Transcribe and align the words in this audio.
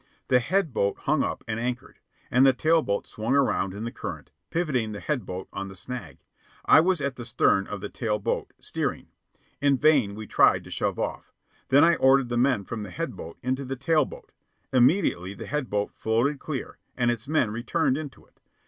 The 0.29 0.39
head 0.39 0.73
boat 0.73 0.97
hung 1.01 1.21
up 1.23 1.43
and 1.47 1.59
anchored, 1.59 1.99
and 2.31 2.43
the 2.43 2.53
tail 2.53 2.81
boat 2.81 3.05
swung 3.05 3.35
around 3.35 3.71
in 3.75 3.83
the 3.83 3.91
current, 3.91 4.31
pivoting 4.49 4.93
the 4.93 4.99
head 4.99 5.27
boat 5.27 5.47
on 5.53 5.67
the 5.67 5.75
snag. 5.75 6.17
I 6.65 6.79
was 6.79 7.01
at 7.01 7.17
the 7.17 7.23
stern 7.23 7.67
of 7.67 7.81
the 7.81 7.87
tail 7.89 8.17
boat, 8.17 8.51
steering. 8.59 9.09
In 9.61 9.77
vain 9.77 10.15
we 10.15 10.25
tried 10.25 10.63
to 10.63 10.71
shove 10.71 10.97
off. 10.97 11.31
Then 11.69 11.83
I 11.83 11.97
ordered 11.97 12.29
the 12.29 12.35
men 12.35 12.63
from 12.63 12.81
the 12.81 12.89
head 12.89 13.15
boat 13.15 13.37
into 13.43 13.63
the 13.63 13.75
tail 13.75 14.05
boat. 14.05 14.31
Immediately 14.73 15.35
the 15.35 15.45
head 15.45 15.69
boat 15.69 15.91
floated 15.93 16.39
clear, 16.39 16.79
and 16.97 17.11
its 17.11 17.27
men 17.27 17.51
returned 17.51 17.95
into 17.95 18.25
it. 18.25 18.39